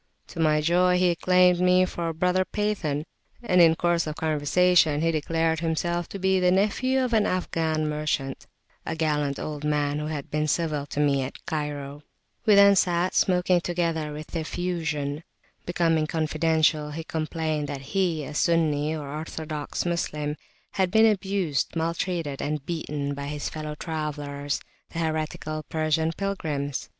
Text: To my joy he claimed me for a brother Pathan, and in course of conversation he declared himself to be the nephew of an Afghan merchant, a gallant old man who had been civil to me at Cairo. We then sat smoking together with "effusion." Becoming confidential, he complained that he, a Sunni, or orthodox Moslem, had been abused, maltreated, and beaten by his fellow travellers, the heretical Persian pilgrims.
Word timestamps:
To 0.29 0.39
my 0.39 0.61
joy 0.61 0.97
he 0.97 1.13
claimed 1.13 1.59
me 1.59 1.85
for 1.85 2.07
a 2.07 2.13
brother 2.15 2.43
Pathan, 2.43 3.05
and 3.43 3.61
in 3.61 3.75
course 3.75 4.07
of 4.07 4.15
conversation 4.15 4.99
he 5.01 5.11
declared 5.11 5.59
himself 5.59 6.09
to 6.09 6.17
be 6.17 6.39
the 6.39 6.49
nephew 6.49 7.03
of 7.05 7.13
an 7.13 7.27
Afghan 7.27 7.87
merchant, 7.87 8.47
a 8.83 8.95
gallant 8.95 9.37
old 9.37 9.63
man 9.63 9.99
who 9.99 10.07
had 10.07 10.31
been 10.31 10.47
civil 10.47 10.87
to 10.87 10.99
me 10.99 11.21
at 11.21 11.45
Cairo. 11.45 12.01
We 12.47 12.55
then 12.55 12.75
sat 12.75 13.13
smoking 13.13 13.61
together 13.61 14.11
with 14.11 14.35
"effusion." 14.35 15.23
Becoming 15.67 16.07
confidential, 16.07 16.89
he 16.89 17.03
complained 17.03 17.67
that 17.67 17.81
he, 17.93 18.23
a 18.23 18.33
Sunni, 18.33 18.95
or 18.95 19.07
orthodox 19.07 19.85
Moslem, 19.85 20.35
had 20.71 20.89
been 20.89 21.05
abused, 21.05 21.75
maltreated, 21.75 22.41
and 22.41 22.65
beaten 22.65 23.13
by 23.13 23.25
his 23.25 23.49
fellow 23.49 23.75
travellers, 23.75 24.61
the 24.89 24.97
heretical 24.97 25.61
Persian 25.69 26.11
pilgrims. 26.13 26.89